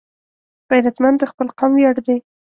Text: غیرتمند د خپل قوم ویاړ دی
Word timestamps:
غیرتمند 0.71 1.17
د 1.19 1.23
خپل 1.31 1.47
قوم 1.57 1.71
ویاړ 1.75 1.95
دی 2.05 2.17